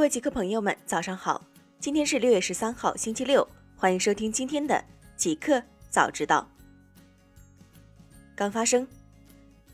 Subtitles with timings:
[0.00, 1.44] 各位极客朋友们，早上好！
[1.78, 3.46] 今天是六月十三号，星期六，
[3.76, 4.82] 欢迎收听今天的
[5.14, 6.48] 极客早知道。
[8.34, 8.88] 刚发生，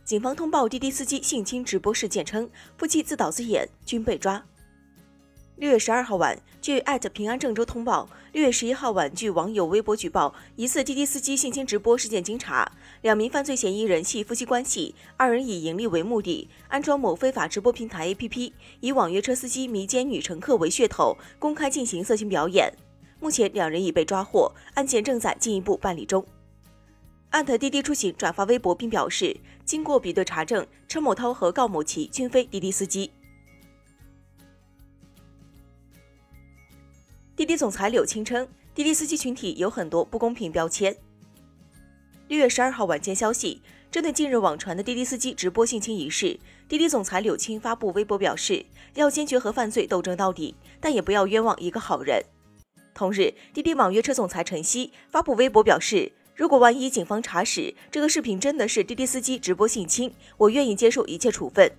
[0.04, 4.44] 警方通报滴滴司机性侵直播事件称，夫妻自导自演，均被抓。
[5.56, 12.70] 六月十二号晚，据艾特平安郑州通报，六月十一号晚，据网友微博举报，疑似滴滴司机性侵直播事件经查，
[13.00, 22.70] 两名犯罪嫌疑人系夫妻关系，二人以盈利为目的，安装某非法直播平台 APP，以网约车司机迷奸女乘客为噱头，公开进行色情表演。
[23.18, 26.22] 目前两人已被抓获，案件正在进一步办理中。
[27.30, 29.34] 艾特滴滴出行转发微博并表示，
[29.64, 33.10] 经过比对查证，车某涛和郜某琪均非滴滴司机。
[37.36, 40.96] 滴滴总裁柳青称，滴滴司机群体有很多不公平标签。
[42.28, 48.64] 六月十二号晚间消息，针对近日网传的滴滴司机直播性侵一事，滴滴总裁柳青发布微博表示，
[48.94, 52.24] 要坚决和犯罪斗争到底，但也不要冤枉一个好人。
[52.94, 61.70] 同日，滴滴网约车总裁陈曦发布微博表示，如果万一警方查实这个视频真的是滴滴司机直播性侵，我愿意接受一切处分。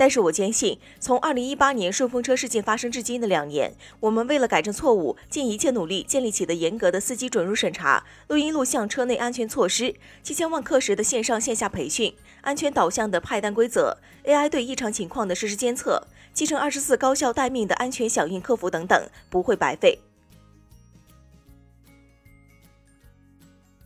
[0.00, 19.98] 但是我坚信，从二零一八年顺风车事件发生至今的两年，我们为了改正错误，尽一切努力建立起的严格的司机准入审查、录音录像车内安全措施、七千万课时的线上线下培训、安全导向的派单规则、AI 对异常情况的实时监测、七乘二十四高效待命的安全响应客服等等，不会白费。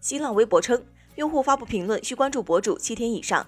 [0.01, 0.81] 新浪微博称，
[1.17, 3.45] 用户发布评论需关注博主七天以上。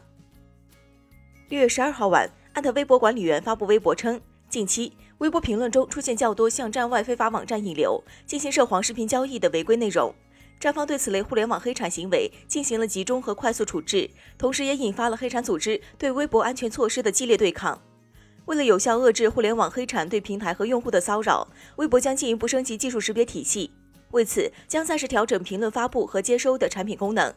[1.48, 2.28] 六月十二号晚。
[2.56, 4.18] 艾特微博管理员发布微博称，
[4.48, 10.14] 近期微博评论中出现较多向站外非法网站引流、进行涉黄视频交易的违规内容，
[10.58, 17.78] 站方对此类互联网黑产行为进行了集中和快速处置，同时也引发了黑产组织对微博安全措施的激烈对抗。
[18.46, 21.46] 为了有效遏制互联网黑产对平台和用户的骚扰，
[21.76, 23.70] 微博将进一步升级技术识别体系，
[24.12, 27.34] 为此将暂时调整评论发布和接收的产品功能。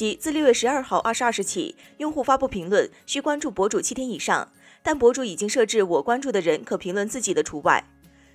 [0.00, 4.50] 即自六月十二号二十二时起，用户发布评论需关注博主七天以上，
[4.82, 7.84] 但博主已经设置我关注的人可评论自己的除外。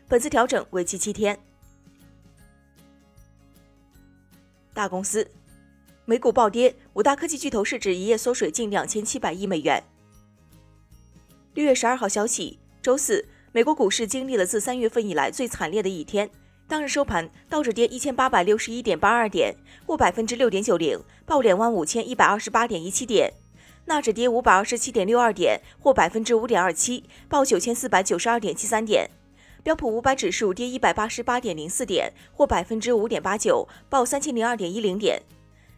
[0.08, 1.40] 本次调整为期七天。
[4.76, 5.28] 大公司，
[6.06, 9.84] 美股暴跌，五大科技巨头市值一夜缩水近两千七百亿美元。
[11.56, 16.30] 六月十二号消息，周四，美国股市经历了自三月份以来最惨烈的一天。
[16.68, 19.56] 当日收盘，道指跌一千八百六十一点八二点，
[19.86, 23.30] 或百分之六点九零，报两万五千一百二十八点一七点；
[23.86, 29.08] 纳指跌五百二十七点六二点，或百分之五点二七，报九千四百九十二点七三点；
[29.62, 35.22] 标普五百指数跌一百八十八点零四点，或百分之五点八九，报三千零二点一零点。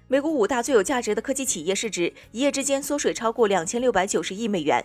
[0.07, 4.81] 美国五大最有价值的科技企业市值一夜之间缩水超过两千六百九十亿美元，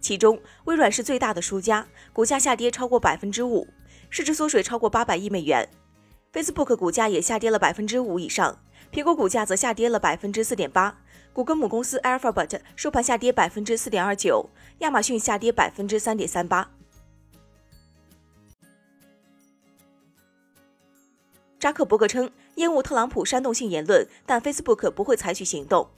[0.00, 3.68] 其中微软是最大的输家，股价下跌超过百分之五。
[4.16, 5.68] 市值缩水超过八百亿美元
[6.32, 8.58] ，Facebook 股价也下跌了百分之五以上，
[8.90, 11.02] 苹果股价则下跌了百分之四点八，
[11.34, 16.70] 谷歌母公司 Alphabet 收盘下跌百分之四点二九，亚马逊下跌百分之三点三八。
[21.58, 25.90] 扎克伯格称厌恶特朗普煽动性言论，但 Facebook 不会采取行动。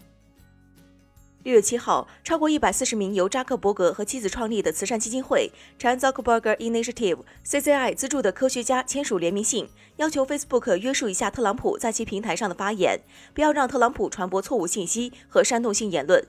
[1.45, 13.01] 六月七号，超过一百四十名由扎克伯格和妻子创立的慈善基金会 Chan Zuckerberg Initiative（CZI） 资助的科学家签署联名信，要求 Facebook 约束一下特朗普在其平台上的发言，
[13.33, 16.27] 不要让特朗普传播错误信息和煽动性言论。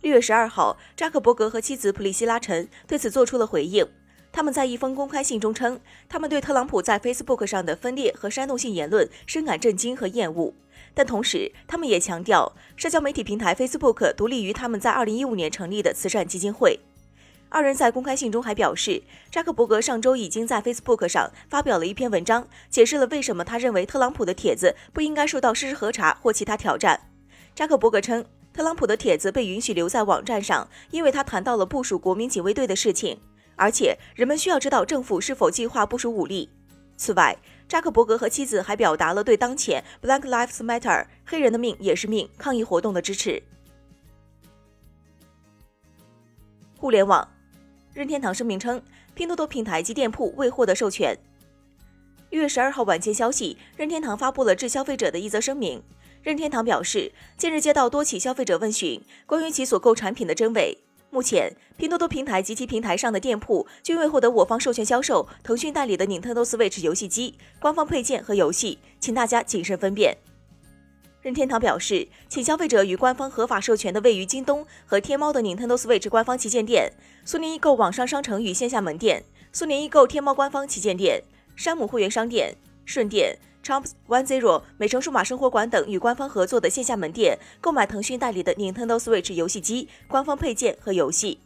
[0.00, 3.86] 六月十二号，扎克伯格和妻子普利希拉·陈对此做出了回应。
[4.32, 5.78] 他们在一封公开信中称，
[6.08, 10.54] 他们对特朗普在 Facebook 上的分裂和煽动性言论深感震惊和厌恶。
[10.94, 16.80] 但同时，他们也强调，社交媒体平台 Facebook 独立于他们在2015年成立的慈善基金会。
[17.48, 27.08] 二人在公开信中还表示，扎克伯格上周已经在 Facebook 上发表了一篇文章，解释了为什么他认为特朗普的帖子不应该受到事实核查或其他挑战。
[27.54, 33.18] 扎克伯格称，特朗普的帖子被允许留在网站上，因为他谈到了部署国民警卫队的事情，
[33.56, 36.50] 而且人们需要知道政府是否计划部署武力。
[36.96, 37.36] 此外，
[37.70, 43.40] 扎克伯格和妻子还表达了对当前 Black Lives Matter 黑人的命也是命抗议活动的支持。
[46.76, 47.30] 互联网，
[47.94, 48.82] 任天堂声明称，
[49.14, 51.16] 拼多多平台及店铺未获得授权。
[52.30, 55.80] 一月十二号晚间消息，任天堂发布了致消费者的一则声明。
[56.24, 60.76] 任天堂表示，近日接到多起消费者问询，关于其所购产品的真伪。
[61.12, 70.16] 目前，拼多多平台及其平台上的店铺均未获得我方授权销售腾讯代理的 Nintendo Switch 游戏机、官方配件和游戏，请大家谨慎分辨。
[71.20, 76.92] 任天堂表示，请消费者与官方合法授权的位于京东和天猫的 Nintendo Switch 官方旗舰店、
[77.24, 81.20] 苏宁易购网上商城与线下门店、苏宁易购天猫官方旗舰店、
[81.56, 91.38] 山姆会员商店、顺电、Chomps One Zero、美城数码生活馆等与官方合作的线下门店购买腾讯代理的 Nintendo Switch 游戏机、官方配件和游戏。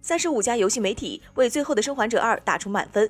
[0.00, 3.08] 三十五家游戏媒体为《最后的生还者二》打出满分。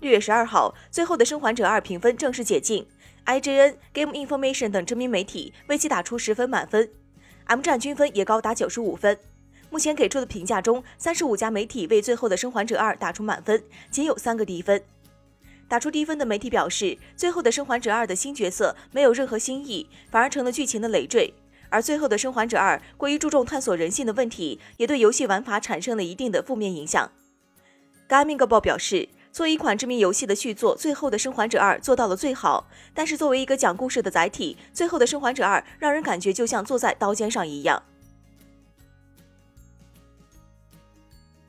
[0.00, 2.86] 六月十二号，《最后的生还者二》评分正式解禁
[3.26, 6.90] ，IGN、Game Information 等知名媒体为其打出十分满分
[7.46, 9.18] ，M 站均分也高达九十五分。
[9.70, 14.82] 目前给出的评价中，三十五家媒体为《最后的生还者二》打出满分，仅有三个低分。
[15.68, 21.34] 打出低分的媒体表示，《最后的生还者二》的新角色没有任何新意，反而成了剧情的累赘。
[21.68, 27.12] 而最后的生还者二过于注重探索人性的问题，也对游戏玩法产生了一定的负面影响。
[28.08, 37.82] Gaming 报表示，作为一款知名游戏的续作，《最后的生还者二》做到了最好，但是作为一个讲故事的载体，《最后的生还者二》让人感觉就像坐在刀尖上一样。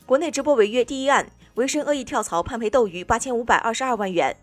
[0.09, 4.35] 国内直播违约第一案，维神恶意跳槽判赔斗鱼八千五百二十二万元。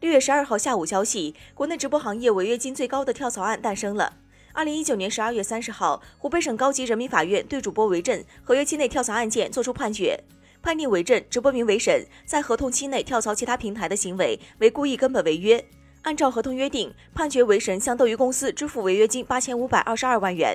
[0.00, 4.18] 六月十二号下午，消息，国内直播行业违约金最高的跳槽案诞生了。
[4.52, 10.22] 二零一九年十二月三十号，湖北省高级人民法院对主播维震合约期内跳槽案件作出判决，
[10.60, 15.64] 判定维震（直播名为沈）在合同期内跳槽其他平台的行为为故意根本违约。
[16.02, 20.54] 按照合同约定，判决维神向斗鱼公司支付违约金八千五百二十二万元。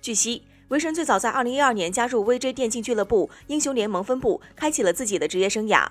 [0.00, 5.86] 据悉，维神最早在二零一二年加入 VJ 电竞俱乐部英雄联盟分部，开启了自己的职业生涯。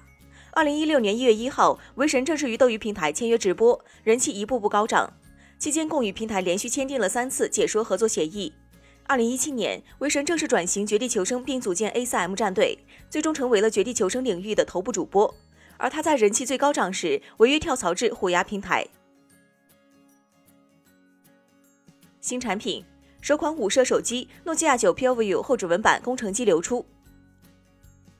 [0.51, 5.13] 二零一六年一月一号，维神正式与斗鱼平台签约直播，人气一步步高涨。
[5.57, 8.51] 期间共与平台连续签订了三次解说合作协议。
[9.07, 12.77] 二零一七年，维神正式转型绝地求生，并组建 A 四 M 战队，
[13.09, 15.33] 最终成为了绝地求生领域的头部主播。
[15.77, 18.86] 而他在人气最高涨时，违约跳槽至虎牙平台。
[22.19, 22.83] 新产品，
[23.24, 26.86] 首款五摄手机诺基亚九 PureView 后指纹版工程机流出。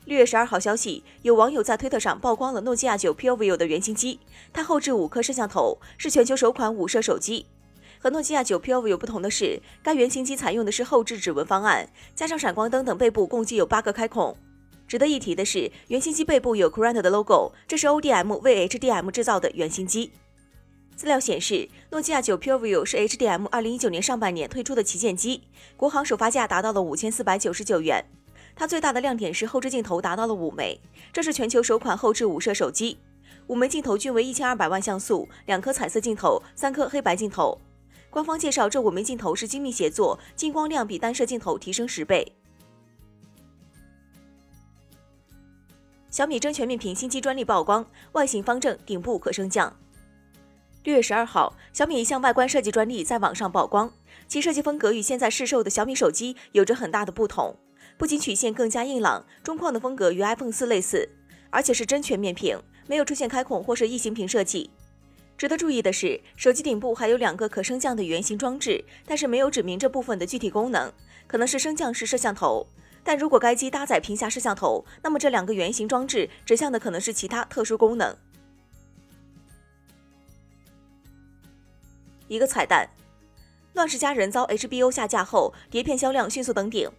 [0.06, 4.22] 六月十二号消息，有网友在推特上曝光了诺基亚九 PureView 的原型机，
[4.54, 7.46] 它后置五颗摄像头，是全球首款五摄手机。
[8.00, 14.38] 和诺基亚九 PureView 不同的是，该原型机采用的是后置指纹方案，加上闪光灯等，背部共计有八个开孔。
[14.88, 20.14] 值得一提的是，原型机背部有 Current 的 logo，这是 ODM 为 HDM 制造的原型机。
[20.96, 25.44] 资料显示，诺基亚九 PureView 是 HDM 二零一九年上半年推出的旗舰机，
[25.76, 28.06] 国行首发价达到了五千四百九十九元。
[28.56, 30.80] 它最大的亮点是后置镜头达到了五枚，
[31.12, 32.98] 这是全球首款后置五摄手机。
[33.48, 37.60] 五枚镜头均为一千二百万像素，两颗彩色镜头，三颗黑白镜头。
[38.10, 42.32] 官方介绍，这五枚镜头是精密协作，进光量比单摄镜头提升十倍。
[46.12, 49.76] 小米真全面屏新机专利曝光，外形方正，顶部可升降。
[50.84, 53.90] 六月十二号，小米一项外观设计专利在网上曝光，
[54.28, 57.56] 其设计风格与现在市售的小米手机有着很大的不同。
[57.98, 61.08] 不仅曲线更加硬朗，中框的风格与 iPhone 四类似，
[61.50, 64.72] 而且是真全面屏，没有出现开孔或是异形屏设计。
[65.38, 70.92] 值得注意的是，手机顶部还有两个可升降的圆形装置，但是没有指明这部分的具体功能，
[71.28, 72.68] 可能是升降式摄像头。
[73.06, 78.14] 但如果该机搭载屏下摄像头，那么这两个圆形装置指向的可能是其他特殊功能。
[82.28, 82.88] 一个彩蛋：
[83.74, 86.90] 《乱世佳人》遭 HBO 下架后，碟片销量迅速登顶。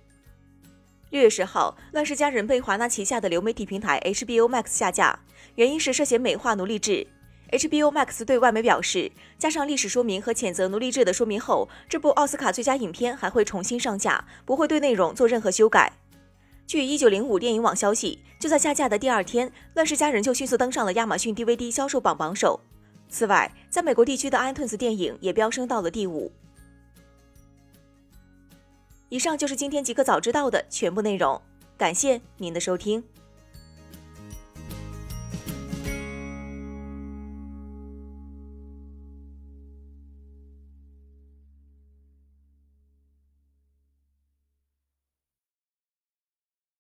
[1.11, 5.19] 六月十号，《乱世佳人》被华纳旗下的流媒体平台 HBO Max 下架，
[5.55, 7.07] 原因是涉嫌美化奴隶制。
[7.53, 15.93] HBO Max 对外媒表示，加上历史说明和谴责奴隶制的说明后，这部奥斯卡最佳影片还会重新上架，不会对内容做任何修改。
[16.67, 22.59] 据一九零五电影网消息，就在下架的第二天，《乱世佳人》就迅速登上了亚马逊 DVD 销售榜榜首。
[23.09, 26.33] 此外，在美国地区的 iTunes 电影也飙升到了第五。
[29.09, 31.41] 以上就是今天极客早知道的全部内容，
[31.79, 33.05] 感谢您的收听。